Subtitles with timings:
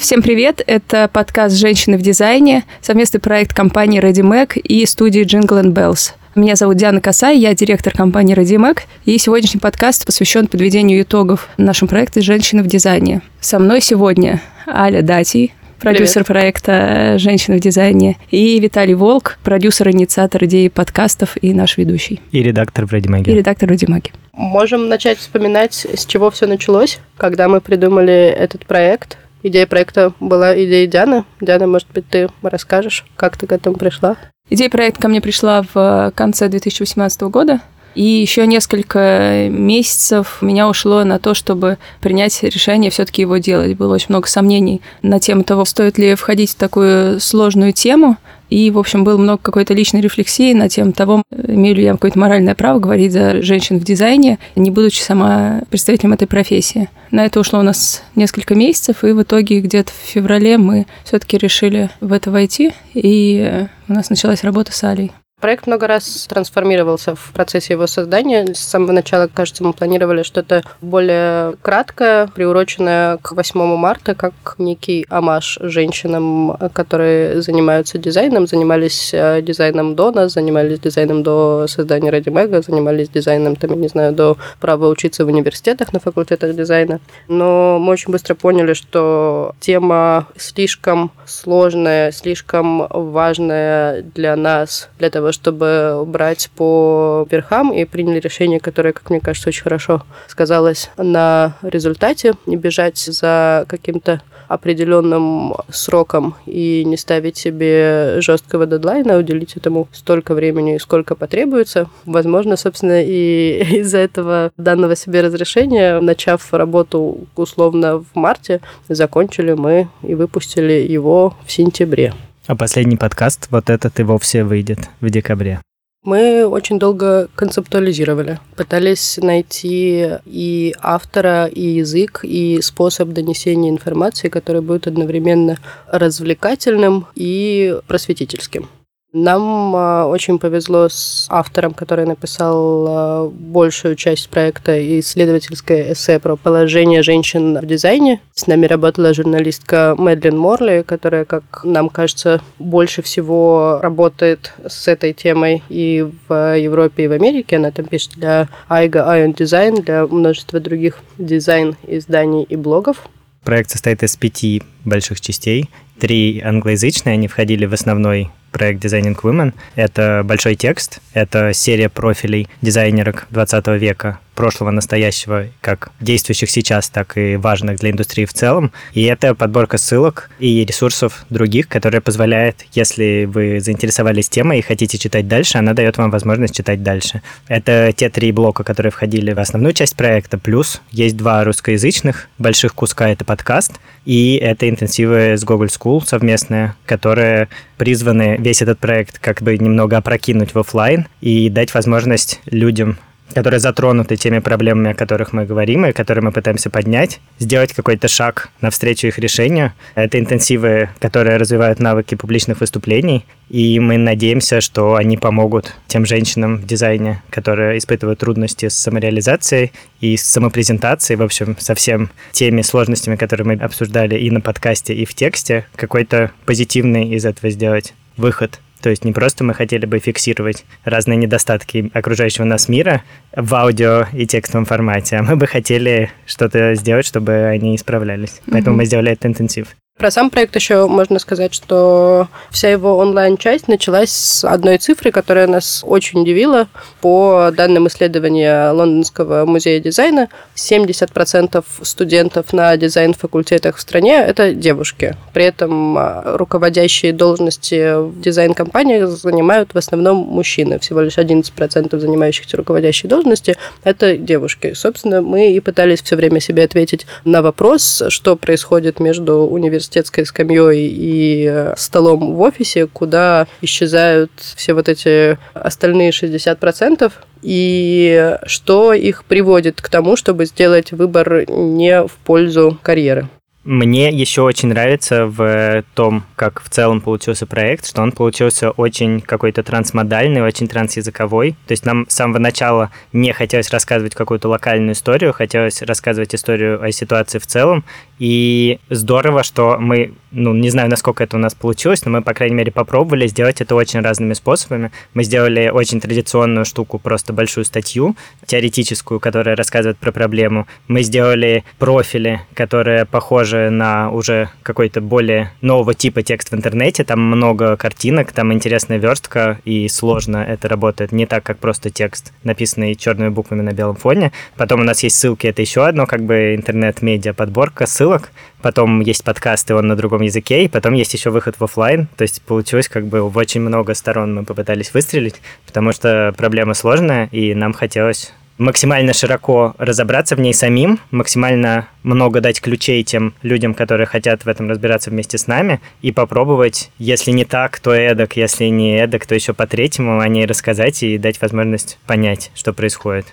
[0.00, 0.60] Всем привет!
[0.66, 6.14] Это подкаст «Женщины в дизайне», совместный проект компании ReadyMac и студии Jingle and Bells.
[6.34, 11.86] Меня зовут Диана Касай, я директор компании ReadyMac, и сегодняшний подкаст посвящен подведению итогов нашем
[11.86, 13.22] проекте «Женщины в дизайне».
[13.40, 16.26] Со мной сегодня Аля Дати, продюсер Привет.
[16.26, 22.20] проекта «Женщины в дизайне», и Виталий Волк, продюсер, инициатор идеи подкастов и наш ведущий.
[22.30, 23.32] И редактор в Радимаге.
[23.32, 24.12] И редактор в Радимаге.
[24.32, 30.54] Можем начать вспоминать, с чего все началось, когда мы придумали этот проект, Идея проекта была
[30.54, 31.24] идеей Дианы.
[31.40, 34.16] Диана, может быть, ты расскажешь, как ты к этому пришла?
[34.50, 37.60] Идея проекта ко мне пришла в конце 2018 года.
[37.94, 43.76] И еще несколько месяцев у меня ушло на то, чтобы принять решение все-таки его делать.
[43.76, 48.16] Было очень много сомнений на тему того, стоит ли входить в такую сложную тему.
[48.48, 52.18] И, в общем, было много какой-то личной рефлексии на тему того, имею ли я какое-то
[52.18, 56.90] моральное право говорить за женщин в дизайне, не будучи сама представителем этой профессии.
[57.12, 61.38] На это ушло у нас несколько месяцев, и в итоге где-то в феврале мы все-таки
[61.38, 65.12] решили в это войти, и у нас началась работа с Алей.
[65.40, 68.54] Проект много раз трансформировался в процессе его создания.
[68.54, 75.06] С самого начала, кажется, мы планировали что-то более краткое, приуроченное к 8 марта, как некий
[75.08, 82.28] амаш женщинам, которые занимаются дизайном, занимались э, дизайном до нас, занимались дизайном до создания Ради
[82.28, 87.00] Мега, занимались дизайном, там, я не знаю, до права учиться в университетах на факультетах дизайна.
[87.28, 95.29] Но мы очень быстро поняли, что тема слишком сложная, слишком важная для нас, для того,
[95.32, 101.56] чтобы брать по верхам, и приняли решение, которое, как мне кажется, очень хорошо сказалось на
[101.62, 109.86] результате, не бежать за каким-то определенным сроком и не ставить себе жесткого дедлайна, уделить этому
[109.92, 111.88] столько времени, сколько потребуется.
[112.04, 119.88] Возможно, собственно, и из-за этого данного себе разрешения, начав работу условно в марте, закончили мы
[120.02, 122.12] и выпустили его в сентябре.
[122.46, 125.60] А последний подкаст, вот этот и вовсе выйдет в декабре.
[126.02, 134.62] Мы очень долго концептуализировали, пытались найти и автора, и язык, и способ донесения информации, который
[134.62, 138.70] будет одновременно развлекательным и просветительским.
[139.12, 146.36] Нам а, очень повезло с автором, который написал а, большую часть проекта исследовательское эссе про
[146.36, 148.20] положение женщин в дизайне.
[148.34, 155.12] С нами работала журналистка Мэдлин Морли, которая, как нам кажется, больше всего работает с этой
[155.12, 157.56] темой и в Европе, и в Америке.
[157.56, 163.08] Она там пишет для Айга Ion Design, для множества других дизайн-изданий и блогов.
[163.42, 165.68] Проект состоит из пяти больших частей.
[165.98, 169.52] Три англоязычные, они входили в основной проект Designing Women.
[169.74, 177.18] Это большой текст, это серия профилей дизайнерок 20 века, прошлого, настоящего, как действующих сейчас, так
[177.18, 178.72] и важных для индустрии в целом.
[178.94, 184.96] И это подборка ссылок и ресурсов других, которые позволяет, если вы заинтересовались темой и хотите
[184.96, 187.20] читать дальше, она дает вам возможность читать дальше.
[187.48, 192.74] Это те три блока, которые входили в основную часть проекта, плюс есть два русскоязычных больших
[192.74, 193.72] куска, это подкаст,
[194.06, 199.96] и это интенсивы с Google School совместные, которые призваны весь этот проект как бы немного
[199.96, 202.98] опрокинуть в офлайн и дать возможность людям
[203.34, 208.08] которые затронуты теми проблемами, о которых мы говорим и которые мы пытаемся поднять, сделать какой-то
[208.08, 209.72] шаг навстречу их решению.
[209.94, 216.58] Это интенсивы, которые развивают навыки публичных выступлений, и мы надеемся, что они помогут тем женщинам
[216.58, 222.62] в дизайне, которые испытывают трудности с самореализацией и с самопрезентацией, в общем, со всем теми
[222.62, 227.94] сложностями, которые мы обсуждали и на подкасте, и в тексте, какой-то позитивный из этого сделать
[228.20, 233.02] выход то есть не просто мы хотели бы фиксировать разные недостатки окружающего нас мира
[233.34, 238.40] в аудио и текстовом формате, а мы бы хотели что-то сделать, чтобы они исправлялись.
[238.50, 238.78] Поэтому mm-hmm.
[238.78, 239.76] мы сделали этот интенсив.
[240.00, 245.46] Про сам проект еще можно сказать, что вся его онлайн-часть началась с одной цифры, которая
[245.46, 246.68] нас очень удивила.
[247.02, 255.18] По данным исследования Лондонского музея дизайна, 70% студентов на дизайн-факультетах в стране– это девушки.
[255.34, 260.78] При этом а, руководящие должности в дизайн-компаниях занимают в основном мужчины.
[260.78, 263.54] Всего лишь 11% занимающихся руководящие должности–
[263.84, 264.72] это девушки.
[264.72, 270.24] Собственно, мы и пытались все время себе ответить на вопрос, что происходит между университетом университетской
[270.24, 278.92] скамьей и э, столом в офисе, куда исчезают все вот эти остальные 60%, и что
[278.92, 283.28] их приводит к тому, чтобы сделать выбор не в пользу карьеры.
[283.62, 289.20] Мне еще очень нравится в том, как в целом получился проект, что он получился очень
[289.20, 291.52] какой-то трансмодальный, очень трансязыковой.
[291.66, 296.82] То есть нам с самого начала не хотелось рассказывать какую-то локальную историю, хотелось рассказывать историю
[296.82, 297.84] о ситуации в целом.
[298.18, 302.32] И здорово, что мы, ну, не знаю, насколько это у нас получилось, но мы, по
[302.32, 304.90] крайней мере, попробовали сделать это очень разными способами.
[305.12, 308.16] Мы сделали очень традиционную штуку, просто большую статью
[308.46, 310.66] теоретическую, которая рассказывает про проблему.
[310.88, 317.04] Мы сделали профили, которые похожи похоже на уже какой-то более нового типа текст в интернете.
[317.04, 321.12] Там много картинок, там интересная верстка, и сложно это работает.
[321.12, 324.30] Не так, как просто текст, написанный черными буквами на белом фоне.
[324.56, 328.30] Потом у нас есть ссылки, это еще одно как бы интернет-медиа подборка ссылок.
[328.62, 332.06] Потом есть подкасты, он на другом языке, и потом есть еще выход в офлайн.
[332.16, 336.74] То есть получилось как бы в очень много сторон мы попытались выстрелить, потому что проблема
[336.74, 343.32] сложная, и нам хотелось максимально широко разобраться в ней самим, максимально много дать ключей тем
[343.42, 347.92] людям, которые хотят в этом разбираться вместе с нами, и попробовать, если не так, то
[347.92, 352.50] эдак, если не эдак, то еще по третьему о ней рассказать и дать возможность понять,
[352.54, 353.26] что происходит.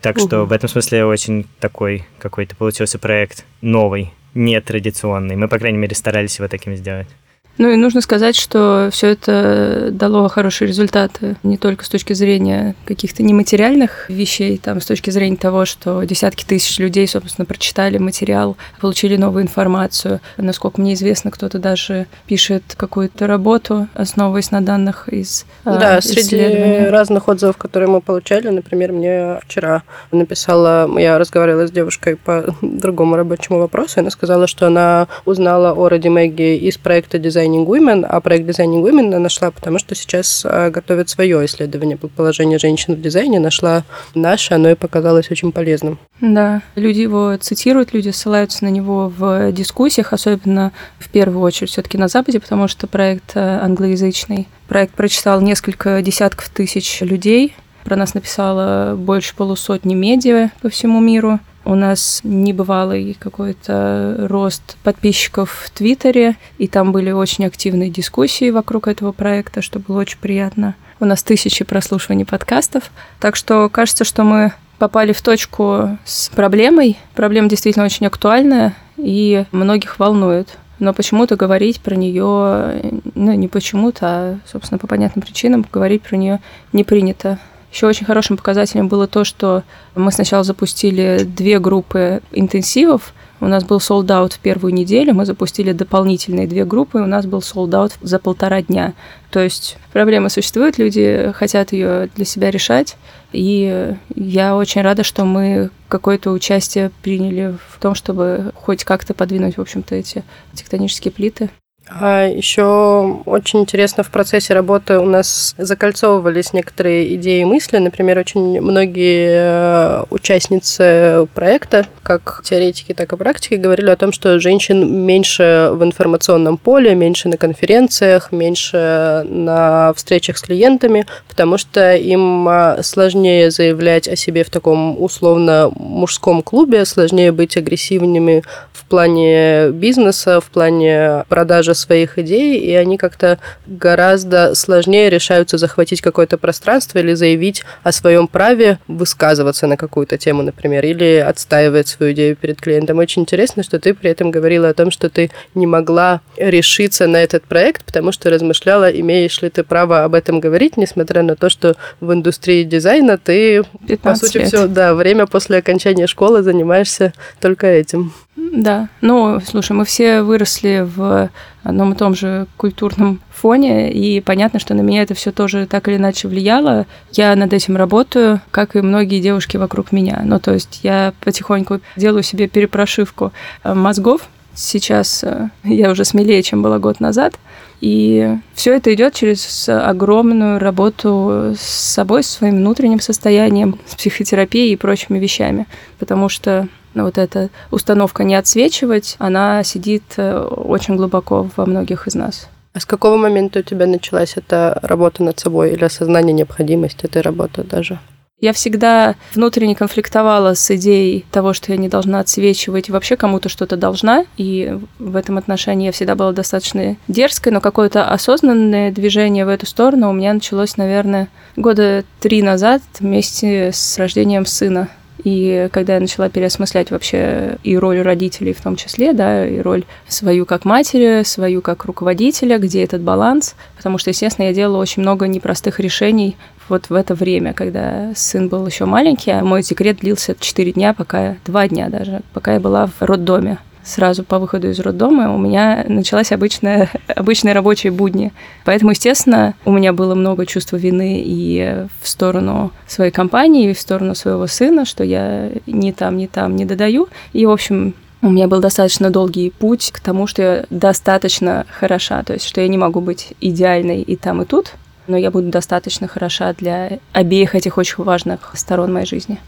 [0.00, 0.48] Так что угу.
[0.48, 5.36] в этом смысле очень такой какой-то получился проект новый, нетрадиционный.
[5.36, 7.08] Мы, по крайней мере, старались его таким сделать.
[7.56, 12.74] Ну и нужно сказать, что все это дало хорошие результаты не только с точки зрения
[12.84, 18.56] каких-то нематериальных вещей, там, с точки зрения того, что десятки тысяч людей, собственно, прочитали материал,
[18.80, 20.20] получили новую информацию.
[20.36, 26.88] Насколько мне известно, кто-то даже пишет какую-то работу, основываясь на данных из а, Да, среди
[26.88, 33.14] разных отзывов, которые мы получали, например, мне вчера написала, я разговаривала с девушкой по другому
[33.14, 37.66] рабочему вопросу, и она сказала, что она узнала о Ради Мэгги из проекта дизайн Designing
[37.66, 42.08] Women, а проект Designing Women она нашла, потому что сейчас а, готовит свое исследование по
[42.08, 45.98] положению женщин в дизайне, нашла наше, оно и показалось очень полезным.
[46.20, 51.98] Да, люди его цитируют, люди ссылаются на него в дискуссиях, особенно в первую очередь все-таки
[51.98, 54.48] на Западе, потому что проект э, англоязычный.
[54.68, 57.54] Проект прочитал несколько десятков тысяч людей,
[57.84, 61.38] про нас написало больше полусотни медиа по всему миру.
[61.64, 68.86] У нас небывалый какой-то рост подписчиков в Твиттере, и там были очень активные дискуссии вокруг
[68.86, 70.74] этого проекта, что было очень приятно.
[71.00, 76.98] У нас тысячи прослушиваний подкастов, так что кажется, что мы попали в точку с проблемой.
[77.14, 80.58] Проблема действительно очень актуальная и многих волнует.
[80.78, 86.16] Но почему-то говорить про нее, ну не почему-то, а, собственно, по понятным причинам говорить про
[86.16, 86.40] нее
[86.72, 87.38] не принято.
[87.74, 89.64] Еще очень хорошим показателем было то, что
[89.96, 93.12] мы сначала запустили две группы интенсивов.
[93.40, 97.26] У нас был out в первую неделю, мы запустили дополнительные две группы, и у нас
[97.26, 98.94] был out за полтора дня.
[99.32, 102.96] То есть проблема существует, люди хотят ее для себя решать,
[103.32, 109.56] и я очень рада, что мы какое-то участие приняли в том, чтобы хоть как-то подвинуть,
[109.56, 110.22] в общем-то, эти
[110.54, 111.50] тектонические плиты.
[111.86, 117.76] А еще очень интересно в процессе работы у нас закольцовывались некоторые идеи и мысли.
[117.76, 124.40] Например, очень многие э, участницы проекта, как теоретики, так и практики, говорили о том, что
[124.40, 131.94] женщин меньше в информационном поле, меньше на конференциях, меньше на встречах с клиентами, потому что
[131.94, 138.42] им а, сложнее заявлять о себе в таком условно мужском клубе, сложнее быть агрессивными
[138.72, 146.00] в плане бизнеса, в плане продажи своих идей, и они как-то гораздо сложнее решаются захватить
[146.00, 152.12] какое-то пространство или заявить о своем праве высказываться на какую-то тему, например, или отстаивать свою
[152.12, 152.98] идею перед клиентом.
[152.98, 157.18] Очень интересно, что ты при этом говорила о том, что ты не могла решиться на
[157.18, 161.48] этот проект, потому что размышляла, имеешь ли ты право об этом говорить, несмотря на то,
[161.48, 163.62] что в индустрии дизайна ты,
[164.02, 164.48] по сути, лет.
[164.48, 168.12] все, да, время после окончания школы занимаешься только этим.
[168.36, 171.30] Да, ну, слушай, мы все выросли в
[171.62, 175.88] одном и том же культурном фоне, и понятно, что на меня это все тоже так
[175.88, 176.86] или иначе влияло.
[177.12, 180.22] Я над этим работаю, как и многие девушки вокруг меня.
[180.24, 184.28] Ну, то есть я потихоньку делаю себе перепрошивку э, мозгов.
[184.54, 187.34] Сейчас э, я уже смелее, чем была год назад.
[187.80, 194.72] И все это идет через огромную работу с собой, с своим внутренним состоянием, с психотерапией
[194.72, 195.66] и прочими вещами.
[195.98, 202.06] Потому что ну, вот эта установка не отсвечивать, она сидит э, очень глубоко во многих
[202.06, 202.48] из нас.
[202.72, 207.22] А с какого момента у тебя началась эта работа над собой или осознание необходимости этой
[207.22, 208.00] работы даже?
[208.40, 213.76] Я всегда внутренне конфликтовала с идеей того, что я не должна отсвечивать, вообще кому-то что-то
[213.76, 219.48] должна, и в этом отношении я всегда была достаточно дерзкой, но какое-то осознанное движение в
[219.48, 224.88] эту сторону у меня началось, наверное, года три назад вместе с рождением сына.
[225.22, 229.84] И когда я начала переосмыслять вообще и роль родителей в том числе, да, и роль
[230.08, 235.02] свою как матери, свою как руководителя, где этот баланс, потому что, естественно, я делала очень
[235.02, 236.36] много непростых решений
[236.68, 240.94] вот в это время, когда сын был еще маленький, а мой декрет длился 4 дня,
[240.94, 245.38] пока, 2 дня даже, пока я была в роддоме сразу по выходу из роддома у
[245.38, 248.32] меня началась обычная, обычные рабочие будни.
[248.64, 253.80] Поэтому, естественно, у меня было много чувства вины и в сторону своей компании, и в
[253.80, 257.08] сторону своего сына, что я не там, не там не додаю.
[257.32, 262.22] И, в общем, у меня был достаточно долгий путь к тому, что я достаточно хороша,
[262.22, 264.72] то есть что я не могу быть идеальной и там, и тут,
[265.06, 269.38] но я буду достаточно хороша для обеих этих очень важных сторон моей жизни.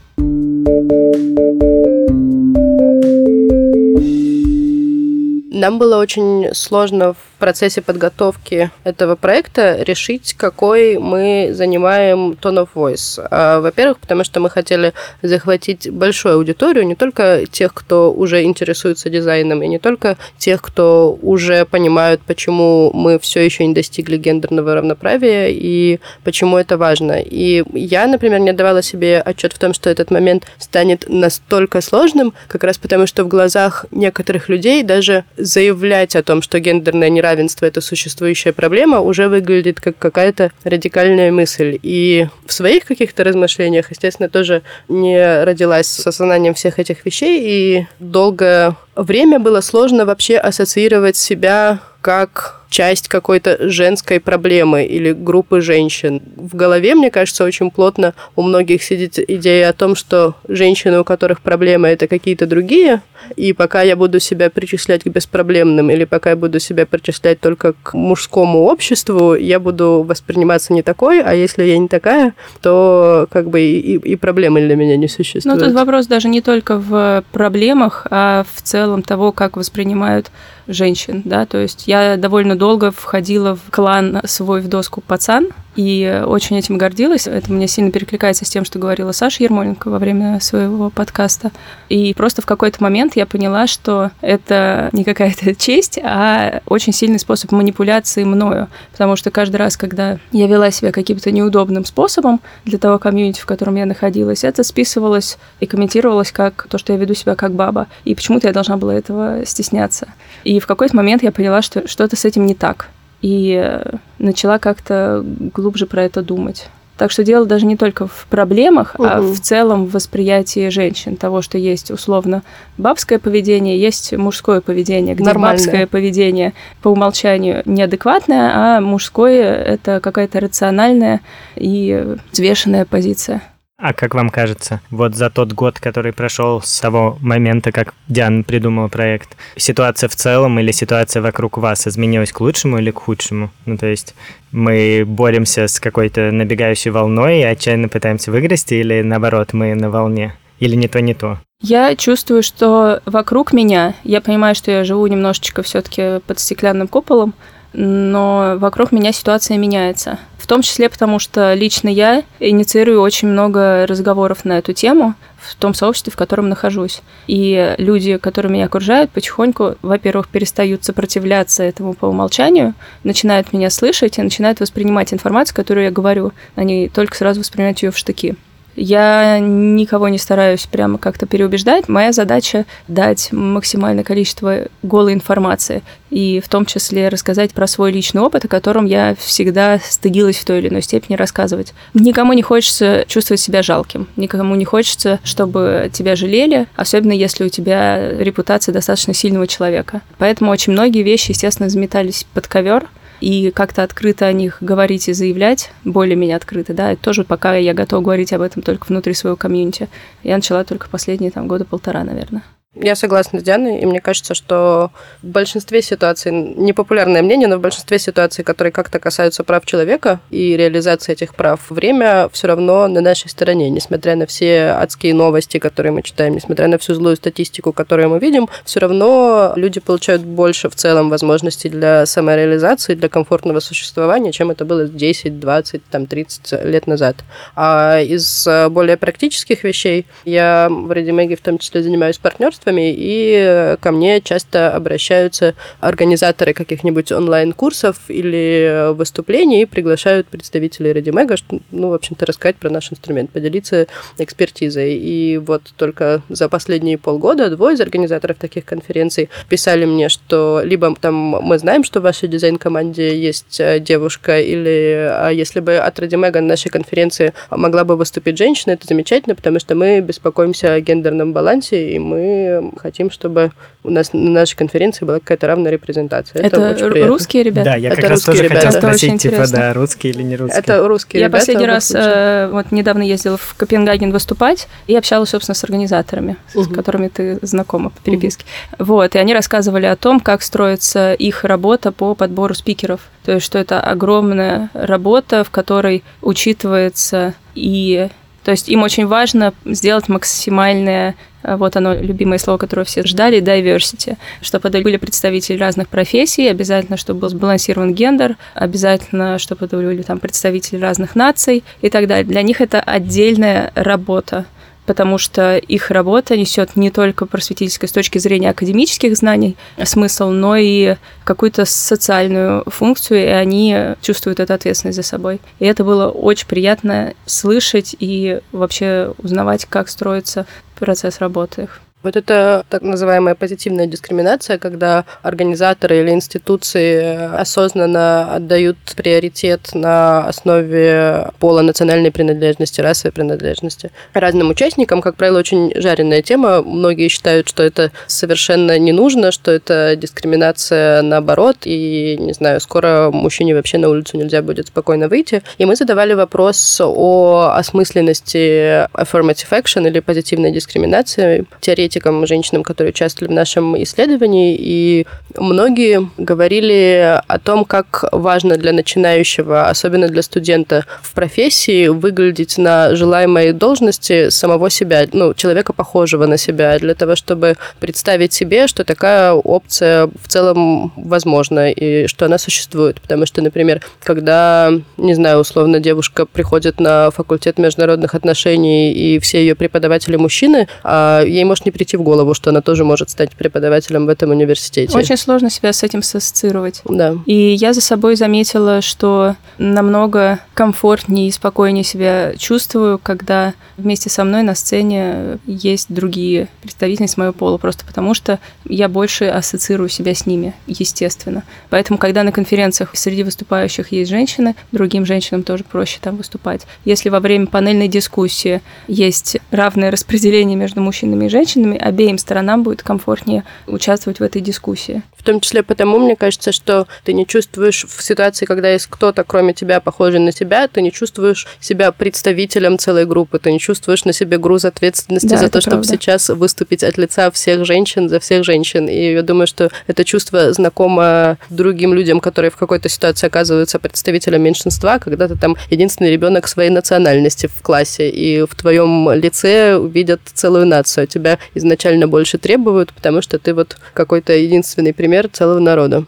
[5.59, 12.69] Нам было очень сложно в процессе подготовки этого проекта решить, какой мы занимаем tone of
[12.75, 13.25] voice.
[13.31, 19.09] А, во-первых, потому что мы хотели захватить большую аудиторию, не только тех, кто уже интересуется
[19.09, 24.75] дизайном, и не только тех, кто уже понимают, почему мы все еще не достигли гендерного
[24.75, 27.19] равноправия и почему это важно.
[27.19, 32.33] И я, например, не давала себе отчет в том, что этот момент станет настолько сложным,
[32.47, 37.26] как раз потому, что в глазах некоторых людей даже заявлять о том, что гендерное неравенство
[37.27, 41.77] неравенство– это существующая проблема, уже выглядит как какая-то радикальная мысль.
[41.83, 47.87] И в своих каких-то размышлениях, естественно, тоже не родилась с осознанием всех этих вещей, и
[47.99, 56.21] долгое время было сложно вообще ассоциировать себя как часть какой-то женской проблемы или группы женщин.
[56.35, 61.03] В голове, мне кажется, очень плотно у многих сидит идея о том, что женщины, у
[61.03, 63.01] которых проблемы, это какие-то другие,
[63.35, 67.73] и пока я буду себя причислять к беспроблемным, или пока я буду себя причислять только
[67.83, 73.49] к мужскому обществу, я буду восприниматься не такой, а если я не такая, то как
[73.49, 75.59] бы и, и проблемы для меня не существует.
[75.59, 80.31] Ну, тут вопрос даже не только в проблемах, а в целом того, как воспринимают
[80.67, 86.23] женщин, да, то есть я довольно долго входила в клан свой в доску пацан, и
[86.25, 87.27] очень этим гордилась.
[87.27, 91.51] Это мне сильно перекликается с тем, что говорила Саша Ермоленко во время своего подкаста.
[91.87, 97.19] И просто в какой-то момент я поняла, что это не какая-то честь, а очень сильный
[97.19, 98.69] способ манипуляции мною.
[98.91, 103.45] Потому что каждый раз, когда я вела себя каким-то неудобным способом для того комьюнити, в
[103.45, 107.85] котором я находилась, это списывалось и комментировалось как то, что я веду себя как баба.
[108.03, 110.07] И почему-то я должна была этого стесняться.
[110.43, 112.89] И в какой-то момент я поняла, что что-то с этим не так
[113.21, 113.81] и
[114.19, 116.67] начала как-то глубже про это думать.
[116.97, 119.07] Так что дело даже не только в проблемах, угу.
[119.07, 121.15] а в целом в восприятии женщин.
[121.15, 122.41] Того, что есть условно
[122.77, 125.63] бабское поведение, есть мужское поведение, где Нормальное.
[125.63, 131.21] бабское поведение по умолчанию неадекватное, а мужское это какая-то рациональная
[131.55, 133.43] и взвешенная позиция.
[133.79, 138.43] А как вам кажется, вот за тот год, который прошел с того момента, как Диан
[138.43, 143.51] придумал проект, ситуация в целом или ситуация вокруг вас изменилась к лучшему или к худшему?
[143.67, 144.15] Ну, то есть
[144.51, 150.35] мы боремся с какой-то набегающей волной и отчаянно пытаемся выиграть, или наоборот, мы на волне?
[150.57, 151.37] Или не то, не то?
[151.61, 157.35] Я чувствую, что вокруг меня, я понимаю, что я живу немножечко все-таки под стеклянным куполом,
[157.73, 160.19] но вокруг меня ситуация меняется.
[160.37, 165.55] В том числе потому, что лично я инициирую очень много разговоров на эту тему в
[165.55, 167.01] том сообществе, в котором нахожусь.
[167.27, 174.17] И люди, которые меня окружают, потихоньку, во-первых, перестают сопротивляться этому по умолчанию, начинают меня слышать
[174.17, 176.31] и начинают воспринимать информацию, которую я говорю.
[176.55, 178.35] Они только сразу воспринимают ее в штыки.
[178.77, 181.89] Я никого не стараюсь прямо как-то переубеждать.
[181.89, 185.81] Моя задача дать максимальное количество голой информации
[186.11, 190.45] и в том числе рассказать про свой личный опыт, о котором я всегда стыдилась в
[190.45, 191.73] той или иной степени рассказывать.
[191.95, 197.49] Никому не хочется чувствовать себя жалким, никому не хочется, чтобы тебя жалели, особенно если у
[197.49, 200.01] тебя репутация достаточно сильного человека.
[200.19, 202.87] Поэтому очень многие вещи, естественно, заметались под ковер,
[203.21, 207.73] и как-то открыто о них говорить и заявлять, более-менее открыто, да, это тоже пока я
[207.73, 209.89] готова говорить об этом только внутри своего комьюнити.
[210.23, 212.43] Я начала только последние там года полтора, наверное.
[212.79, 214.91] Я согласна с Дианой, и мне кажется, что
[215.23, 220.55] в большинстве ситуаций, непопулярное мнение, но в большинстве ситуаций, которые как-то касаются прав человека и
[220.55, 225.91] реализации этих прав, время все равно на нашей стороне, несмотря на все адские новости, которые
[225.91, 230.69] мы читаем, несмотря на всю злую статистику, которую мы видим, все равно люди получают больше
[230.69, 236.63] в целом возможностей для самореализации, для комфортного существования, чем это было 10, 20, там, 30
[236.63, 237.17] лет назад.
[237.55, 243.75] А из более практических вещей я в Ready в том числе занимаюсь партнерством, знакомствами, и
[243.79, 251.35] ко мне часто обращаются организаторы каких-нибудь онлайн-курсов или выступлений и приглашают представителей Редимега,
[251.71, 253.87] ну, в общем-то, рассказать про наш инструмент, поделиться
[254.17, 254.95] экспертизой.
[254.95, 260.95] И вот только за последние полгода двое из организаторов таких конференций писали мне, что либо
[260.99, 265.99] там мы знаем, что в вашей дизайн-команде есть э, девушка, или а если бы от
[265.99, 270.79] Редимега на нашей конференции могла бы выступить женщина, это замечательно, потому что мы беспокоимся о
[270.79, 272.46] гендерном балансе, и мы
[272.77, 273.51] хотим, чтобы
[273.83, 276.41] у нас на нашей конференции была какая-то равная репрезентация.
[276.41, 277.71] Это, это русские ребята?
[277.71, 278.67] Да, я это как раз тоже ребята.
[278.67, 280.59] хотел спросить, это типа, да, русские или не русские?
[280.59, 281.39] Это русские я ребята.
[281.39, 286.63] последний раз э, вот недавно ездила в Копенгаген выступать и общалась, собственно, с организаторами, угу.
[286.63, 288.45] с которыми ты знакома по переписке.
[288.73, 288.85] Угу.
[288.85, 293.01] Вот, и они рассказывали о том, как строится их работа по подбору спикеров.
[293.23, 298.09] То есть, что это огромная работа, в которой учитывается и
[298.47, 304.17] то есть им очень важно сделать максимальное, вот оно, любимое слово, которое все ждали, diversity,
[304.41, 310.01] чтобы это были представители разных профессий, обязательно, чтобы был сбалансирован гендер, обязательно, чтобы это были
[310.01, 312.25] там представители разных наций и так далее.
[312.25, 314.45] Для них это отдельная работа
[314.87, 320.55] потому что их работа несет не только просветительской с точки зрения академических знаний смысл, но
[320.55, 325.41] и какую-то социальную функцию, и они чувствуют эту ответственность за собой.
[325.59, 330.47] И это было очень приятно слышать и вообще узнавать, как строится
[330.79, 331.81] процесс работы их.
[332.03, 341.31] Вот это так называемая позитивная дискриминация, когда организаторы или институции осознанно отдают приоритет на основе
[341.39, 345.01] пола национальной принадлежности, расовой принадлежности разным участникам.
[345.01, 346.61] Как правило, очень жареная тема.
[346.61, 353.09] Многие считают, что это совершенно не нужно, что это дискриминация наоборот, и, не знаю, скоро
[353.11, 355.41] мужчине вообще на улицу нельзя будет спокойно выйти.
[355.57, 361.45] И мы задавали вопрос о осмысленности affirmative action или позитивной дискриминации.
[361.59, 365.05] Теоретики теоретикам, женщинам, которые участвовали в нашем исследовании, и
[365.37, 372.95] многие говорили о том, как важно для начинающего, особенно для студента в профессии, выглядеть на
[372.95, 378.83] желаемой должности самого себя, ну, человека, похожего на себя, для того, чтобы представить себе, что
[378.83, 383.01] такая опция в целом возможна и что она существует.
[383.01, 389.39] Потому что, например, когда, не знаю, условно, девушка приходит на факультет международных отношений, и все
[389.39, 393.35] ее преподаватели мужчины, а ей может не прийти в голову, что она тоже может стать
[393.35, 394.97] преподавателем в этом университете.
[394.97, 396.81] Очень сложно себя с этим ассоциировать.
[396.85, 397.13] Да.
[397.27, 404.23] И я за собой заметила, что намного комфортнее и спокойнее себя чувствую, когда вместе со
[404.23, 410.15] мной на сцене есть другие представительницы моего пола, просто потому что я больше ассоциирую себя
[410.15, 411.43] с ними, естественно.
[411.69, 416.61] Поэтому, когда на конференциях среди выступающих есть женщины, другим женщинам тоже проще там выступать.
[416.85, 422.63] Если во время панельной дискуссии есть равное распределение между мужчинами и женщинами, женщинами, обеим сторонам
[422.63, 425.01] будет комфортнее участвовать в этой дискуссии.
[425.17, 429.23] В том числе потому, мне кажется, что ты не чувствуешь в ситуации, когда есть кто-то,
[429.23, 434.05] кроме тебя, похожий на тебя, ты не чувствуешь себя представителем целой группы, ты не чувствуешь
[434.05, 435.89] на себе груз ответственности да, за то, чтобы правда.
[435.89, 438.87] сейчас выступить от лица всех женщин, за всех женщин.
[438.87, 444.41] И я думаю, что это чувство знакомо другим людям, которые в какой-то ситуации оказываются представителем
[444.41, 450.21] меньшинства, когда ты там единственный ребенок своей национальности в классе, и в твоем лице видят
[450.33, 451.03] целую нацию.
[451.03, 456.05] А тебя изначально больше требуют, потому что ты вот какой-то единственный пример целого народа.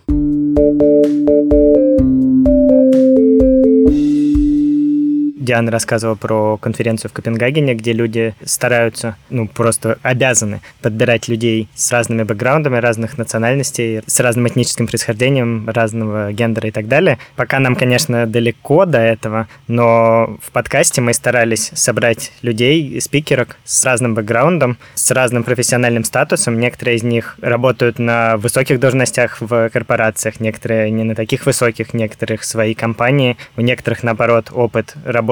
[5.40, 11.92] Диана рассказывала про конференцию в Копенгагене, где люди стараются, ну, просто обязаны подбирать людей с
[11.94, 17.20] разными бэкграундами, разных национальностей, с разным этническим происхождением, разного гендера и так далее.
[17.38, 23.86] Пока нам, конечно, далеко до этого, но в подкасте мы старались собрать людей, спикерок с
[23.86, 26.60] разным бэкграундом, с разным профессиональным статусом.
[26.60, 32.44] Некоторые из них работают на высоких должностях в корпорациях, некоторые не на таких высоких, некоторых
[32.44, 35.29] свои компании, у некоторых, наоборот, опыт работы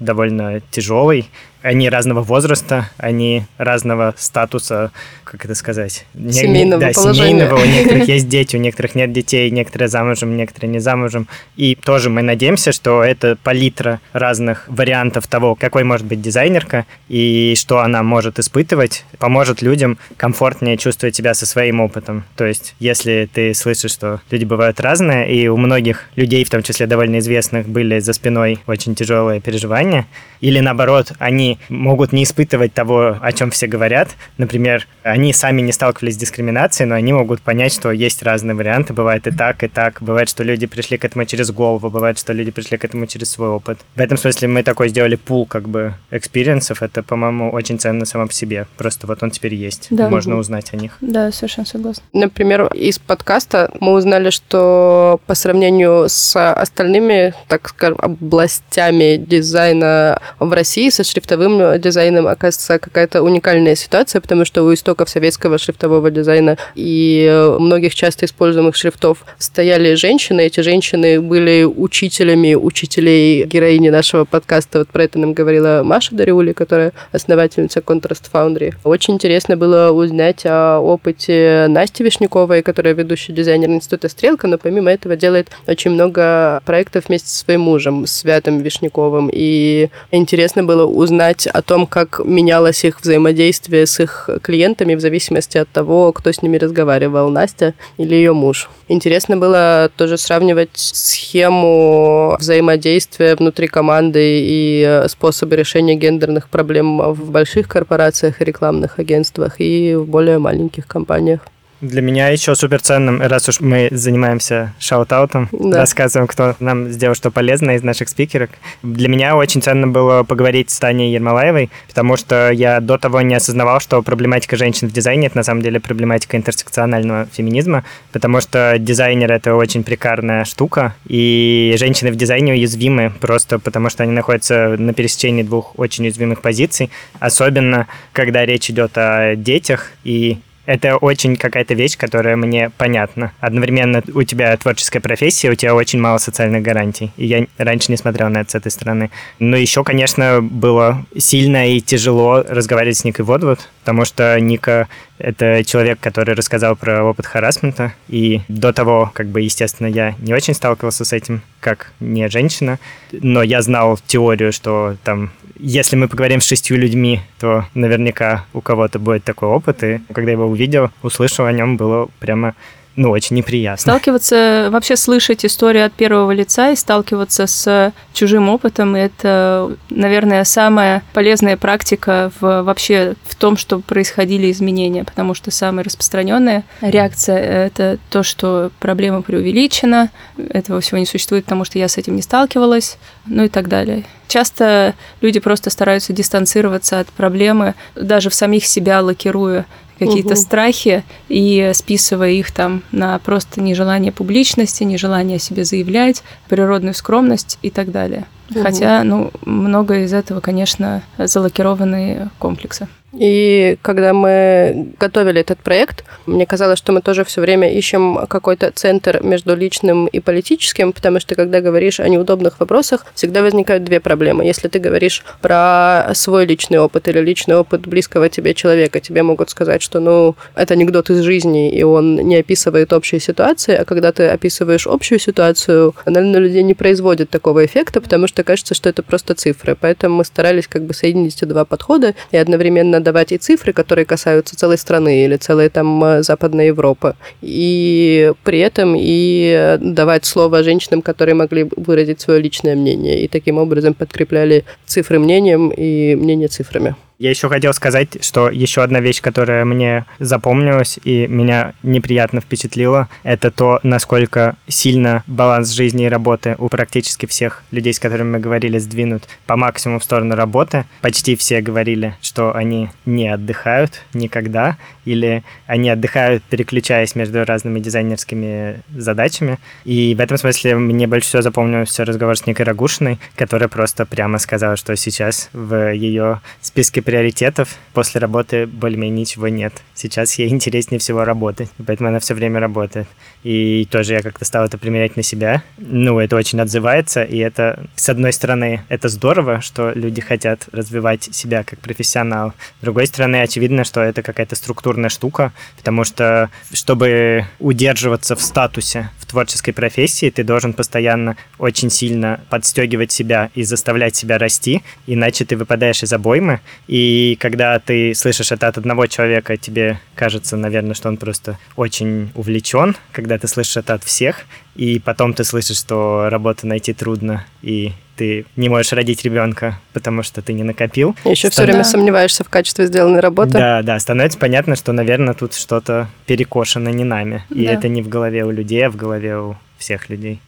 [0.00, 1.28] довольно тяжелый.
[1.62, 4.92] Они разного возраста, они разного статуса,
[5.24, 6.06] как это сказать?
[6.14, 7.30] Семейного да, положения.
[7.30, 7.60] семейного.
[7.60, 11.26] У некоторых есть дети, у некоторых нет детей, некоторые замужем, некоторые не замужем.
[11.56, 17.54] И тоже мы надеемся, что это палитра разных вариантов того, какой может быть дизайнерка и
[17.56, 22.24] что она может испытывать, поможет людям комфортнее чувствовать себя со своим опытом.
[22.36, 26.62] То есть, если ты слышишь, что люди бывают разные, и у многих людей, в том
[26.62, 30.06] числе довольно известных, были за спиной очень тяжелые переживания,
[30.40, 34.10] или наоборот, они они могут не испытывать того, о чем все говорят.
[34.36, 38.92] Например, они сами не сталкивались с дискриминацией, но они могут понять, что есть разные варианты.
[38.92, 39.98] Бывает и так, и так.
[40.00, 43.30] Бывает, что люди пришли к этому через голову, бывает, что люди пришли к этому через
[43.30, 43.78] свой опыт.
[43.94, 46.82] В этом смысле мы такой сделали пул как бы experience ов.
[46.82, 48.66] Это, по-моему, очень ценно само по себе.
[48.76, 49.88] Просто вот он теперь есть.
[49.90, 50.08] Да.
[50.08, 50.96] Можно узнать о них.
[51.00, 52.02] Да, совершенно согласна.
[52.12, 60.52] Например, из подкаста мы узнали, что по сравнению с остальными, так скажем, областями дизайна в
[60.52, 61.37] России со шрифтовым
[61.78, 68.26] дизайном оказывается какая-то уникальная ситуация, потому что у истоков советского шрифтового дизайна и многих часто
[68.26, 70.42] используемых шрифтов стояли женщины.
[70.42, 74.80] Эти женщины были учителями учителей героини нашего подкаста.
[74.80, 78.74] Вот про это нам говорила Маша Дариули, которая основательница Contrast Foundry.
[78.84, 84.90] Очень интересно было узнать о опыте Насти Вишняковой, которая ведущий дизайнер Института Стрелка, но помимо
[84.90, 89.30] этого делает очень много проектов вместе со своим мужем, Святым Вишняковым.
[89.32, 95.58] И интересно было узнать о том, как менялось их взаимодействие с их клиентами в зависимости
[95.58, 98.68] от того, кто с ними разговаривал, Настя или ее муж.
[98.88, 107.68] Интересно было тоже сравнивать схему взаимодействия внутри команды и способы решения гендерных проблем в больших
[107.68, 111.40] корпорациях и рекламных агентствах и в более маленьких компаниях.
[111.80, 115.78] Для меня еще супер ценным, раз уж мы занимаемся шаутаутом, да.
[115.78, 118.50] рассказываем, кто нам сделал что полезное из наших спикерок.
[118.82, 123.36] Для меня очень ценно было поговорить с Таней Ермолаевой, потому что я до того не
[123.36, 128.76] осознавал, что проблематика женщин в дизайне— это на самом деле проблематика интерсекционального феминизма, потому что
[128.78, 134.74] дизайнер— это очень прикарная штука, и женщины в дизайне уязвимы просто потому, что они находятся
[134.78, 141.36] на пересечении двух очень уязвимых позиций, особенно когда речь идет о детях и это очень
[141.36, 143.32] какая-то вещь, которая мне понятна.
[143.40, 147.10] Одновременно у тебя творческая профессия, у тебя очень мало социальных гарантий.
[147.16, 149.10] И я раньше не смотрел на это с этой стороны.
[149.38, 155.64] Но еще, конечно, было сильно и тяжело разговаривать с Никой Водвуд, потому что Ника— это
[155.64, 160.52] человек, который рассказал про опыт харасмента, и до того, как бы, естественно, я не очень
[160.52, 162.78] сталкивался с этим, как не женщина,
[163.10, 168.60] но я знал теорию, что там, если мы поговорим с шестью людьми, то наверняка у
[168.60, 172.54] кого-то будет такой опыт, и когда его увидел, услышал о нем, было прямо
[172.98, 173.80] ну, очень неприятно.
[173.80, 181.04] Сталкиваться, вообще слышать историю от первого лица и сталкиваться с чужим опытом, это, наверное, самая
[181.12, 187.98] полезная практика в, вообще в том, что происходили изменения, потому что самая распространенная реакция— это
[188.10, 192.98] то, что проблема преувеличена, этого всего не существует, потому что я с этим не сталкивалась,
[193.26, 194.06] ну и так далее.
[194.26, 199.66] Часто люди просто стараются дистанцироваться от проблемы, даже в самих себя лакируя
[199.98, 200.36] какие-то угу.
[200.36, 207.58] страхи и списывая их там на просто нежелание публичности, нежелание о себе заявлять, природную скромность
[207.62, 208.26] и так далее.
[208.50, 208.62] Угу.
[208.62, 212.88] Хотя, ну, многое из этого, конечно, залокированные комплексы.
[213.12, 218.70] И когда мы готовили этот проект, мне казалось, что мы тоже все время ищем какой-то
[218.70, 224.00] центр между личным и политическим, потому что когда говоришь о неудобных вопросах, всегда возникают две
[224.00, 224.44] проблемы.
[224.44, 229.50] Если ты говоришь про свой личный опыт или личный опыт близкого тебе человека, тебе могут
[229.50, 234.12] сказать, что ну это анекдот из жизни, и он не описывает общей ситуации, а когда
[234.12, 238.88] ты описываешь общую ситуацию, она на людей не производит такого эффекта, потому что кажется, что
[238.88, 239.76] это просто цифры.
[239.80, 244.04] Поэтому мы старались как бы соединить эти два подхода и одновременно давать и цифры, которые
[244.04, 250.62] касаются целой страны или целой там э, Западной Европы, и при этом и давать слово
[250.62, 256.48] женщинам, которые могли выразить свое личное мнение, и таким образом подкрепляли цифры мнением и мнение
[256.48, 256.94] цифрами.
[257.18, 263.08] Я еще хотел сказать, что еще одна вещь, которая мне запомнилась и меня неприятно впечатлила,
[263.24, 268.38] это то, насколько сильно баланс жизни и работы у практически всех людей, с которыми мы
[268.38, 270.84] говорили, сдвинут по максимуму в сторону работы.
[271.00, 278.82] Почти все говорили, что они не отдыхают никогда, или они отдыхают, переключаясь между разными дизайнерскими
[278.94, 279.58] задачами.
[279.84, 284.38] И в этом смысле мне больше всего запомнился разговор с Никой Рагушиной, которая просто прямо
[284.38, 289.72] сказала, что сейчас в ее списке приоритетов после работы более-менее ничего нет.
[289.94, 293.06] Сейчас ей интереснее всего работать, поэтому она все время работает.
[293.48, 295.62] И тоже я как-то стал это примерять на себя.
[295.78, 301.34] Ну, это очень отзывается, и это, с одной стороны, это здорово, что люди хотят развивать
[301.34, 302.52] себя как профессионал.
[302.80, 309.08] С другой стороны, очевидно, что это какая-то структурная штука, потому что, чтобы удерживаться в статусе
[309.18, 315.46] в творческой профессии, ты должен постоянно очень сильно подстегивать себя и заставлять себя расти, иначе
[315.46, 320.92] ты выпадаешь из обоймы, и когда ты слышишь это от одного человека, тебе кажется, наверное,
[320.92, 322.94] что он просто очень увлечен.
[323.12, 324.44] Когда ты слышишь это от всех,
[324.76, 330.22] и потом ты слышишь, что работу найти трудно, и ты не можешь родить ребенка, потому
[330.22, 331.14] что ты не накопил.
[331.24, 331.50] Еще Стан...
[331.50, 333.52] все время сомневаешься в качестве сделанной работы.
[333.52, 337.44] Да, да, становится понятно, что, наверное, тут что-то перекошено не нами.
[337.50, 337.72] И да.
[337.72, 340.40] это не в голове у людей, а в голове у всех людей.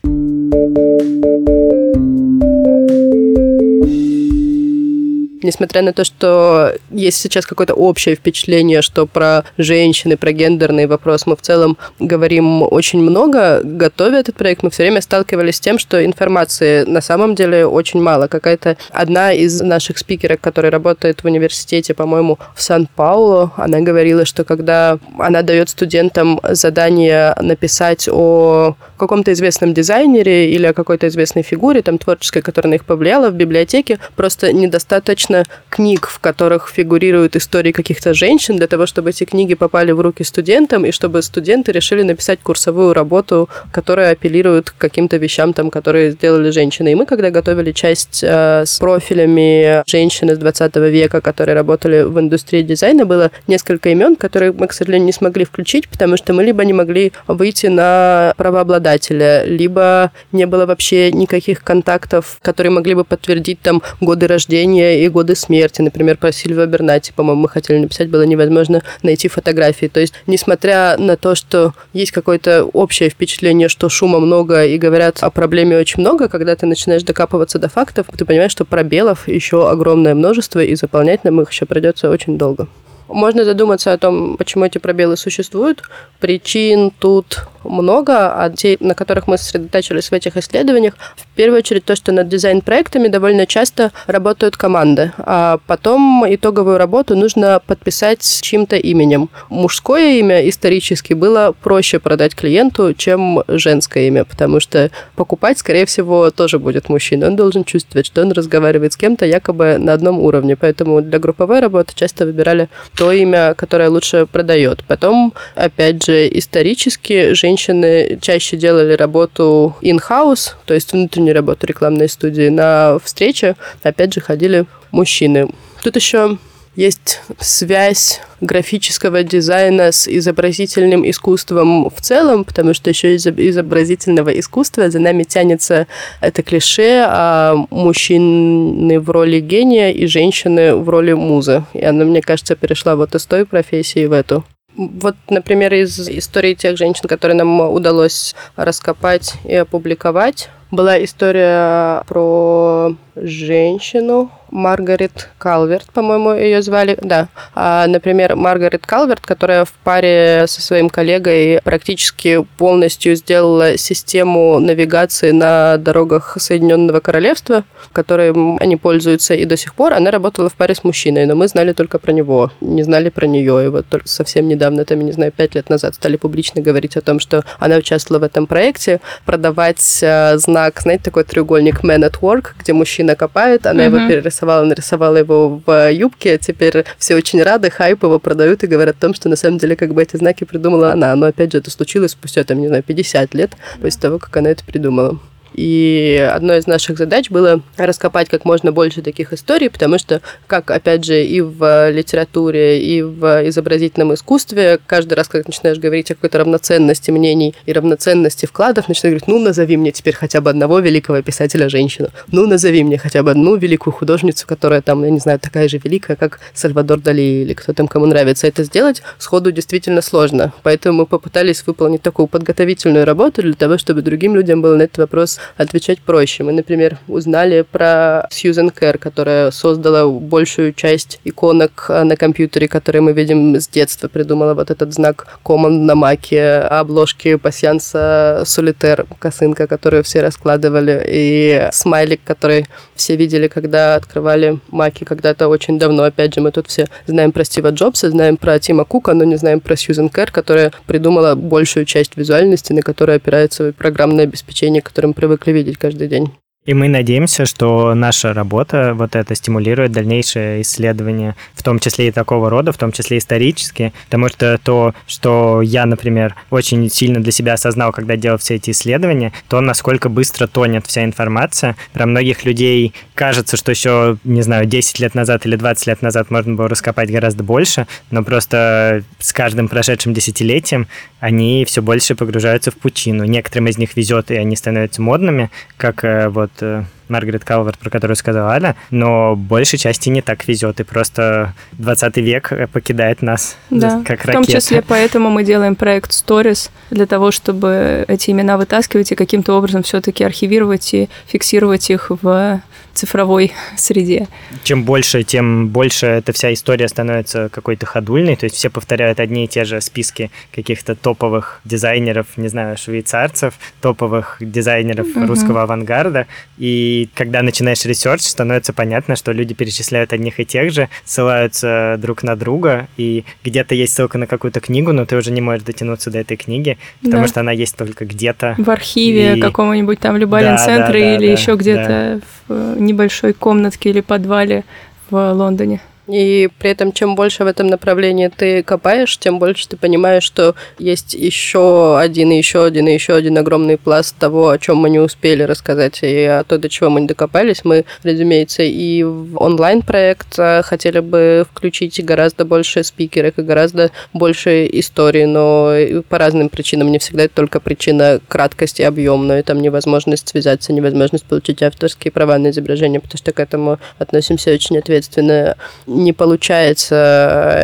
[5.43, 11.27] Несмотря на то, что есть сейчас какое-то общее впечатление, что про женщины, про гендерный вопрос
[11.27, 15.79] мы в целом говорим очень много, готовя этот проект, мы все время сталкивались с тем,
[15.79, 18.27] что информации на самом деле очень мало.
[18.27, 24.45] Какая-то одна из наших спикеров, которая работает в университете, по-моему, в Сан-Паулу, она говорила, что
[24.45, 31.81] когда она дает студентам задание написать о каком-то известном дизайнере или о какой-то известной фигуре,
[31.83, 35.30] там, творческой, которая на их повлияла в библиотеке, просто недостаточно
[35.69, 40.25] книг, в которых фигурируют истории каких-то женщин, для того, чтобы эти книги попали в руки
[40.25, 46.11] студентам, и чтобы студенты решили написать курсовую работу, которая апеллирует к каким-то вещам, там, которые
[46.11, 46.93] сделали женщины.
[46.93, 52.19] И мы, когда готовили часть э, с профилями женщин из 20 века, которые работали в
[52.19, 56.43] индустрии дизайна, было несколько имен, которые мы, к сожалению, не смогли включить, потому что мы
[56.45, 62.95] либо не могли выйти на правообладание работодателя, либо не было вообще никаких контактов, которые могли
[62.95, 65.81] бы подтвердить там годы рождения и годы смерти.
[65.81, 69.87] Например, про Сильвию Бернати, по-моему, мы хотели написать, было невозможно найти фотографии.
[69.87, 75.23] То есть, несмотря на то, что есть какое-то общее впечатление, что шума много и говорят
[75.23, 79.71] о проблеме очень много, когда ты начинаешь докапываться до фактов, ты понимаешь, что пробелов еще
[79.71, 82.69] огромное множество, и заполнять нам их еще придется очень долго.
[83.11, 85.83] Можно задуматься о том, почему эти пробелы существуют.
[86.21, 91.85] Причин тут много, а те, на которых мы сосредотачивались в этих исследованиях, в первую очередь
[91.85, 98.41] то, что над дизайн-проектами довольно часто работают команды, а потом итоговую работу нужно подписать с
[98.41, 99.29] чьим-то именем.
[99.49, 106.31] Мужское имя исторически было проще продать клиенту, чем женское имя, потому что покупать, скорее всего,
[106.31, 107.27] тоже будет мужчина.
[107.27, 110.57] Он должен чувствовать, что он разговаривает с кем-то якобы на одном уровне.
[110.57, 112.69] Поэтому для групповой работы часто выбирали
[113.01, 114.85] то имя, которое лучше продает.
[114.85, 122.51] Потом, опять же, исторически женщины чаще делали работу in-house, то есть внутреннюю работу рекламной студии.
[122.51, 125.49] На встрече, опять же, ходили мужчины.
[125.83, 126.37] Тут еще
[126.77, 134.91] есть связь графического дизайна с изобразительным искусством в целом, потому что еще из изобразительного искусства
[134.91, 135.87] за нами тянется
[136.21, 141.65] это клише, а мужчины в роли гения и женщины в роли музы.
[141.75, 144.45] И она, мне кажется, перешла вот из той профессии в эту.
[144.77, 152.95] Вот, например, из истории тех женщин, которые нам удалось раскопать и опубликовать, была история про
[153.17, 157.29] женщину, Маргарет Калверт, по-моему, ее звали, да.
[157.55, 165.31] А, например, Маргарет Калверт, которая в паре со своим коллегой практически полностью сделала систему навигации
[165.31, 169.93] на дорогах Соединенного Королевства, которой они пользуются и до сих пор.
[169.93, 173.27] Она работала в паре с мужчиной, но мы знали только про него, не знали про
[173.27, 173.67] нее.
[173.67, 177.01] И вот только совсем недавно, там, не знаю, пять лет назад стали публично говорить о
[177.01, 182.21] том, что она участвовала в этом проекте, продавать э, знак, знаете, такой треугольник Man at
[182.21, 183.97] Work, где мужчина копает, она mm-hmm.
[183.97, 188.97] его перерисовала, нарисовала его в юбке, теперь все очень рады, хайп его продают и говорят
[188.97, 191.15] о том, что на самом деле как бы эти знаки придумала она.
[191.17, 194.51] Но опять же, это случилось спустя, там, не знаю, 50 лет после того, как она
[194.51, 195.19] это придумала.
[195.55, 200.71] И одной из наших задач было раскопать как можно больше таких историй, потому что, как,
[200.71, 206.15] опять же, и в литературе, и в изобразительном искусстве, каждый раз, когда начинаешь говорить о
[206.15, 210.79] какой-то равноценности мнений и равноценности вкладов, начинаешь говорить, ну, назови мне теперь хотя бы одного
[210.79, 215.41] великого писателя-женщину, ну, назови мне хотя бы одну великую художницу, которая там, я не знаю,
[215.41, 220.03] такая же великая, как Сальвадор Дали или кто там, кому нравится это сделать, сходу действительно
[220.03, 220.53] сложно.
[220.63, 224.99] Поэтому мы попытались выполнить такую подготовительную работу для того, чтобы другим людям было на этот
[224.99, 226.45] вопрос отвечать проще.
[226.45, 233.03] Мы, например, узнали про Сьюзен Кэр, которая создала большую часть иконок э, на компьютере, которые
[233.03, 234.09] мы видим с детства.
[234.09, 241.69] Придумала вот этот знак Common на маке, обложки пассианса Солитер, косынка, которую все раскладывали, и
[241.73, 246.05] смайлик, который все видели, когда открывали маки когда-то очень давно.
[246.05, 249.37] Опять же, мы тут все знаем про Стива Джобса, знаем про Тима Кука, но не
[249.37, 255.15] знаем про Сьюзен Кэр, которая придумала большую часть визуальности, на которой опирается программное обеспечение, которым
[255.31, 256.33] привыкли видеть каждый день.
[256.67, 262.13] И мы надеемся, что наша работа вот это стимулирует дальнейшее исследование, в том числе и
[262.13, 267.33] такого рода, в том числе исторические, потому что то, что я, например, очень сильно для
[267.33, 271.77] себя осознал, когда делал все эти исследования, то, насколько быстро тонет вся информация.
[271.95, 276.31] Про многих людей кажется, что еще, не знаю, 10 лет назад или 20 лет назад
[276.31, 280.89] можно было раскопать гораздо больше, но просто с каждым прошедшим десятилетием
[281.21, 283.25] они все больше погружаются в пучину.
[283.25, 287.91] Некоторым из них везет, и они становятся модными, как э, вот э, Маргарет Калверт, про
[287.91, 293.57] которую сказала Аля, но большей части не так везет, и просто 20 век покидает нас
[293.71, 294.43] да, как ракета.
[294.43, 299.15] В том числе поэтому мы делаем проект Stories, для того, чтобы эти имена вытаскивать и
[299.15, 302.61] каким-то образом все-таки архивировать и фиксировать их в
[302.93, 304.29] цифровой среде.
[304.63, 309.45] Чем больше, тем больше эта вся история становится какой-то ходульной, то есть все повторяют одни
[309.45, 315.27] и те же списки каких-то топовых дизайнеров, не знаю, швейцарцев, топовых дизайнеров угу.
[315.27, 316.27] русского авангарда,
[316.59, 322.23] и когда начинаешь research, становится понятно, что люди перечисляют одних и тех же, ссылаются друг
[322.23, 326.11] на друга, и где-то есть ссылка на какую-то книгу, но ты уже не можешь дотянуться
[326.11, 327.29] до этой книги, потому да.
[327.29, 328.55] что она есть только где-то.
[328.59, 329.41] В архиве и...
[329.41, 332.55] какого-нибудь там Любалин-центра да, да, да, или да, еще где-то да.
[332.55, 334.65] в небольшой комнатке или подвале
[335.11, 335.81] в Лондоне.
[336.13, 340.55] И при этом, чем больше в этом направлении ты копаешь, тем больше ты понимаешь, что
[340.79, 344.91] есть еще один, и еще один, и еще один огромный пласт того, о чем мы
[344.91, 347.65] не успели рассказать, и о то, до чего мы не докопались.
[347.65, 354.69] Мы, разумеется, и в онлайн-проект а, хотели бы включить гораздо больше спикеров и гораздо больше
[354.73, 355.75] историй, но
[356.09, 356.91] по разным причинам.
[356.91, 362.51] Не всегда это только причина краткости, объемной, там невозможность связаться, невозможность получить авторские права на
[362.51, 365.57] изображение, потому что к этому относимся очень ответственно
[366.01, 366.95] не получается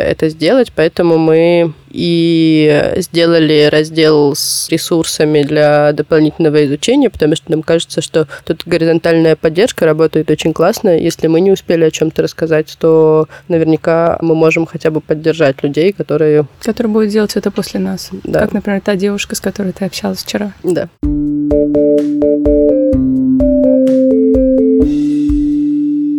[0.00, 7.50] э, это сделать, поэтому мы и сделали раздел с ресурсами для дополнительного изучения, потому что
[7.50, 10.96] нам кажется, что тут горизонтальная поддержка работает очень классно.
[10.96, 15.92] Если мы не успели о чем-то рассказать, то наверняка мы можем хотя бы поддержать людей,
[15.92, 16.46] которые...
[16.62, 18.10] Которые будут делать это после нас.
[18.24, 18.40] Да.
[18.40, 20.52] Как, например, та девушка, с которой ты общалась вчера.
[20.62, 20.88] Да.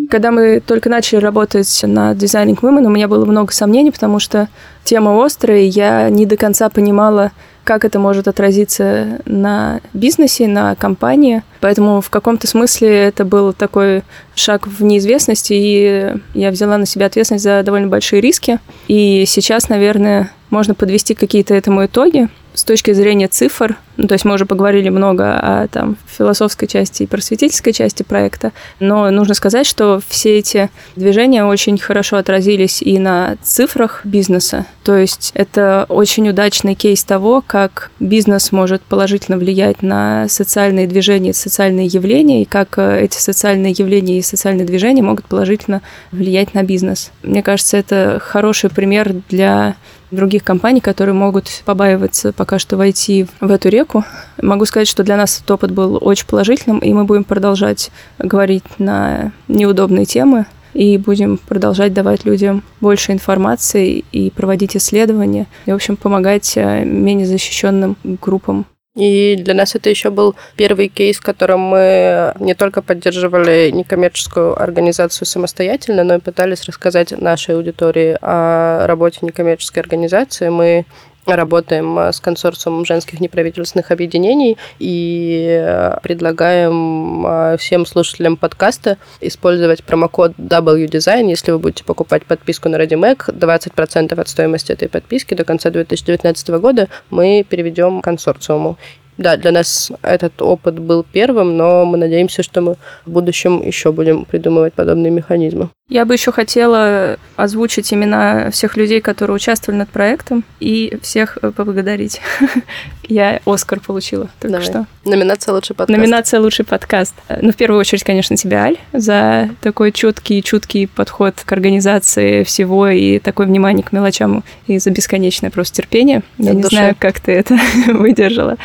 [0.10, 4.48] Когда мы только начали работать над Designing Women, у меня было много сомнений, потому что
[4.84, 7.32] тема острая, я не до конца понимала,
[7.64, 11.44] как это может отразиться на бизнесе, на компании.
[11.60, 14.04] Поэтому в каком-то смысле это был такой
[14.36, 18.60] шаг в неизвестность, и я взяла на себя ответственность за довольно большие риски.
[18.88, 24.26] И сейчас, наверное, можно подвести какие-то этому итоги с точки зрения цифр, ну, то есть
[24.26, 29.68] мы уже поговорили много о там, философской части и просветительской части проекта, но нужно сказать,
[29.68, 34.66] что все эти движения очень хорошо отразились и на цифрах бизнеса.
[34.84, 41.34] То есть это очень удачный кейс того, как бизнес может положительно влиять на социальные движения,
[41.34, 46.64] социальные явления, и как э, эти социальные явления и социальные движения могут положительно влиять на
[46.64, 47.12] бизнес.
[47.22, 49.76] Мне кажется, это хороший пример для
[50.12, 54.04] других компаний, которые могут побаиваться пока что войти в эту реку.
[54.42, 58.64] Могу сказать, что для нас этот опыт был очень положительным, и мы будем продолжать говорить
[58.78, 65.76] на неудобные темы, и будем продолжать давать людям больше информации и проводить исследования, и, в
[65.76, 68.68] общем, помогать э, менее защищенным группам.
[68.98, 74.60] И для нас это еще был первый кейс, в котором мы не только поддерживали некоммерческую
[74.60, 80.50] организацию самостоятельно, но и пытались рассказать нашей аудитории о работе некоммерческой организации.
[80.50, 80.86] Мы
[81.36, 91.52] работаем с консорциумом женских неправительственных объединений и предлагаем всем слушателям подкаста использовать промокод WDesign, если
[91.52, 96.88] вы будете покупать подписку на ReadyMac, 20% от стоимости этой подписки до конца 2019 года
[97.10, 98.78] мы переведем консорциуму.
[99.18, 102.76] Да, для нас этот опыт был первым, но мы надеемся, что мы
[103.06, 105.70] в будущем еще будем придумывать подобные механизмы.
[105.90, 111.52] Я бы еще хотела озвучить имена всех людей, которые участвовали над проектом, и всех э,
[111.52, 112.20] поблагодарить.
[113.08, 114.66] Я Оскар получила только Давай.
[114.66, 114.86] что.
[115.06, 115.98] Номинация «Лучший подкаст».
[115.98, 117.16] Номинация «Лучший подкаст».
[117.42, 122.90] Ну, в первую очередь, конечно, тебя, Аль, за такой чуткий, чуткий подход к организации всего
[122.90, 126.22] и такое внимание к мелочам, и за бесконечное просто терпение.
[126.38, 128.58] Я не знаю, как ты это выдержала.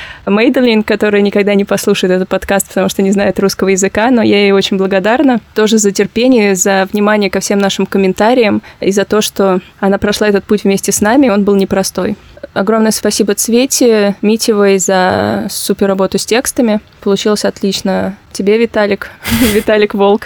[0.43, 4.41] Мейдлин, которая никогда не послушает этот подкаст, потому что не знает русского языка, но я
[4.41, 9.21] ей очень благодарна тоже за терпение, за внимание ко всем нашим комментариям и за то,
[9.21, 12.17] что она прошла этот путь вместе с нами, он был непростой.
[12.55, 16.81] Огромное спасибо Цвете Митевой за супер работу с текстами.
[17.01, 18.17] Получилось отлично.
[18.33, 19.11] Тебе, Виталик,
[19.55, 20.23] Виталик Волк,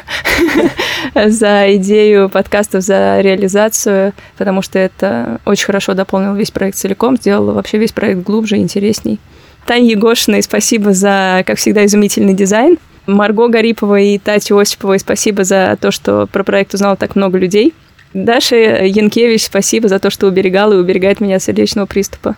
[1.14, 7.52] за идею подкастов, за реализацию, потому что это очень хорошо дополнил весь проект целиком, сделало
[7.52, 9.20] вообще весь проект глубже и интересней.
[9.66, 12.78] Тане Егошиной спасибо за, как всегда, изумительный дизайн.
[13.06, 17.74] Марго Гариповой и Тате Осиповой спасибо за то, что про проект узнало так много людей.
[18.14, 22.36] Даша Янкевич, спасибо за то, что уберегала и уберегает меня от сердечного приступа.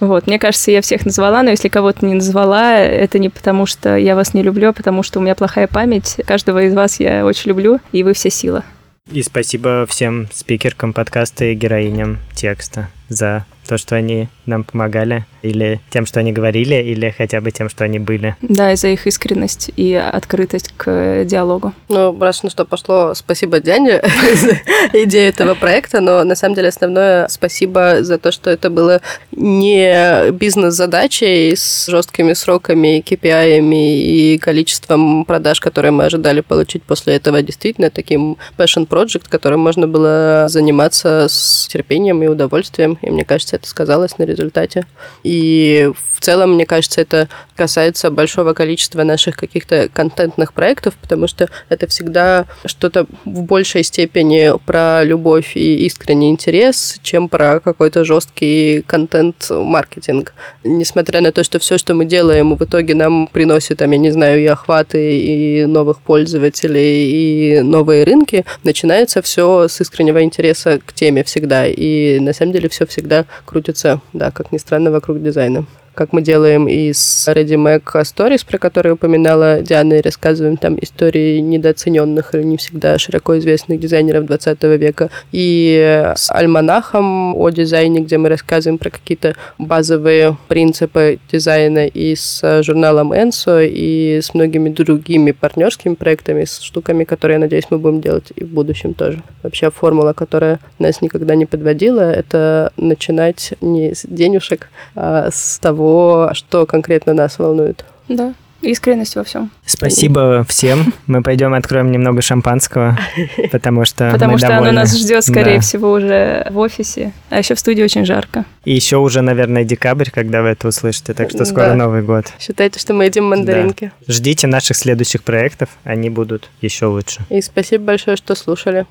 [0.00, 3.96] Вот, мне кажется, я всех назвала, но если кого-то не назвала, это не потому, что
[3.96, 6.16] я вас не люблю, а потому что у меня плохая память.
[6.26, 8.64] Каждого из вас я очень люблю, и вы все сила.
[9.10, 15.80] И спасибо всем спикеркам подкаста и героиням текста за то, что они нам помогали, или
[15.90, 18.34] тем, что они говорили, или хотя бы тем, что они были.
[18.40, 21.74] Да, и за их искренность и открытость к диалогу.
[21.88, 24.02] Ну, раз на что пошло, спасибо Диане
[24.34, 29.02] за идею этого проекта, но на самом деле основное спасибо за то, что это было
[29.32, 37.42] не бизнес-задачей с жесткими сроками, KPI и количеством продаж, которые мы ожидали получить после этого,
[37.42, 42.98] действительно таким passion project, которым можно было заниматься с терпением и удовольствием.
[43.02, 44.86] И мне кажется, это сказалось на результате.
[45.22, 51.48] И в целом, мне кажется, это касается большого количества наших каких-то контентных проектов, потому что
[51.68, 58.82] это всегда что-то в большей степени про любовь и искренний интерес, чем про какой-то жесткий
[58.82, 60.34] контент-маркетинг.
[60.64, 64.10] Несмотря на то, что все, что мы делаем, в итоге нам приносит, там, я не
[64.10, 70.92] знаю, и охваты, и новых пользователей, и новые рынки, начинается все с искреннего интереса к
[70.92, 71.66] теме всегда.
[71.66, 75.64] И на самом деле все всегда крутится, да, как ни странно, вокруг дизайна
[75.98, 80.78] как мы делаем и с Ready Mac Stories, про которые упоминала Диана, и рассказываем там
[80.80, 87.98] истории недооцененных или не всегда широко известных дизайнеров 20 века, и с Альманахом о дизайне,
[87.98, 94.68] где мы рассказываем про какие-то базовые принципы дизайна, и с журналом Enso, и с многими
[94.68, 99.20] другими партнерскими проектами, с штуками, которые, я надеюсь, мы будем делать и в будущем тоже.
[99.42, 105.87] Вообще формула, которая нас никогда не подводила, это начинать не с денежек, а с того,
[105.88, 107.84] того, что конкретно нас волнует.
[108.08, 109.50] Да, искренность во всем.
[109.64, 110.92] Спасибо всем.
[111.06, 112.98] Мы пойдем откроем немного шампанского,
[113.52, 114.68] потому что Потому мы что довольны.
[114.68, 115.60] оно нас ждет, скорее да.
[115.60, 117.12] всего, уже в офисе.
[117.30, 118.44] А еще в студии очень жарко.
[118.64, 121.74] И еще уже, наверное, декабрь, когда вы это услышите, так что скоро да.
[121.74, 122.26] Новый год.
[122.38, 123.92] Считайте, что мы едим мандаринки.
[124.06, 124.12] Да.
[124.12, 127.20] Ждите наших следующих проектов, они будут еще лучше.
[127.30, 128.86] И спасибо большое, что слушали.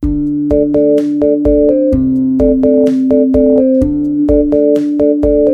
[0.00, 0.54] thank
[4.54, 5.47] you Thank you.